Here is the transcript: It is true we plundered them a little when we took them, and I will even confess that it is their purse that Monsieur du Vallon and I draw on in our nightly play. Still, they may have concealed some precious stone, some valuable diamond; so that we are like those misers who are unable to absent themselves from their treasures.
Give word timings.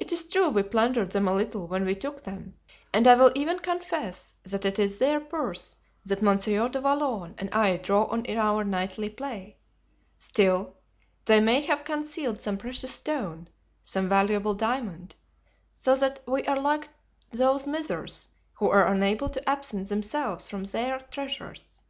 It 0.00 0.10
is 0.10 0.24
true 0.26 0.48
we 0.48 0.64
plundered 0.64 1.10
them 1.12 1.28
a 1.28 1.32
little 1.32 1.68
when 1.68 1.84
we 1.84 1.94
took 1.94 2.24
them, 2.24 2.54
and 2.92 3.06
I 3.06 3.14
will 3.14 3.30
even 3.36 3.60
confess 3.60 4.34
that 4.42 4.64
it 4.64 4.80
is 4.80 4.98
their 4.98 5.20
purse 5.20 5.76
that 6.04 6.22
Monsieur 6.22 6.68
du 6.68 6.80
Vallon 6.80 7.36
and 7.38 7.48
I 7.54 7.76
draw 7.76 8.02
on 8.06 8.24
in 8.24 8.36
our 8.36 8.64
nightly 8.64 9.08
play. 9.08 9.56
Still, 10.18 10.74
they 11.24 11.38
may 11.38 11.60
have 11.60 11.84
concealed 11.84 12.40
some 12.40 12.58
precious 12.58 12.90
stone, 12.92 13.48
some 13.80 14.08
valuable 14.08 14.54
diamond; 14.54 15.14
so 15.72 15.94
that 15.94 16.18
we 16.26 16.42
are 16.46 16.58
like 16.60 16.88
those 17.30 17.64
misers 17.64 18.26
who 18.54 18.68
are 18.70 18.88
unable 18.88 19.28
to 19.28 19.48
absent 19.48 19.88
themselves 19.88 20.50
from 20.50 20.64
their 20.64 20.98
treasures. 20.98 21.80